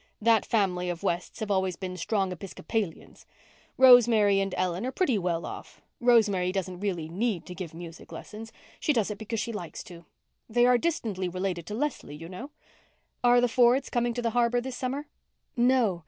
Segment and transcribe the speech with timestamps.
[0.19, 3.27] That family of Wests have always been strong Episcopalians.
[3.77, 5.79] Rosemary and Ellen are pretty well off.
[5.99, 8.51] Rosemary doesn't really need to give music lessons.
[8.79, 10.05] She does it because she likes to.
[10.49, 12.49] They are distantly related to Leslie, you know.
[13.23, 15.05] Are the Fords coming to the harbour this summer?"
[15.55, 15.99] "No.